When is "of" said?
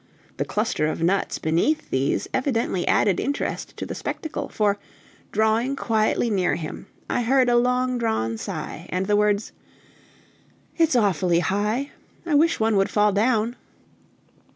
0.87-1.03